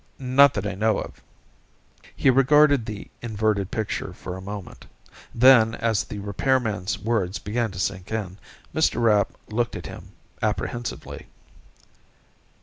Not 0.17 0.55
that 0.55 0.65
I 0.65 0.73
know 0.73 0.97
of." 0.97 1.21
He 2.15 2.31
regarded 2.31 2.87
the 2.87 3.07
inverted 3.21 3.69
picture 3.69 4.13
for 4.13 4.35
a 4.35 4.41
moment. 4.41 4.87
Then, 5.31 5.75
as 5.75 6.03
the 6.03 6.17
repairman's 6.17 6.97
words 6.97 7.37
began 7.37 7.69
to 7.69 7.77
sink 7.77 8.11
in, 8.11 8.39
Mr. 8.73 8.99
Rapp 8.99 9.33
looked 9.49 9.75
at 9.75 9.85
him 9.85 10.13
apprehensively. 10.41 11.27